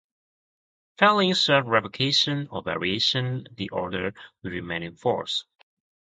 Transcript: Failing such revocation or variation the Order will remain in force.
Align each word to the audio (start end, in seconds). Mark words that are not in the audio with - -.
Failing 0.97 1.35
such 1.35 1.63
revocation 1.65 2.47
or 2.49 2.63
variation 2.63 3.45
the 3.51 3.69
Order 3.69 4.15
will 4.41 4.49
remain 4.49 4.81
in 4.81 4.95
force. 4.95 5.45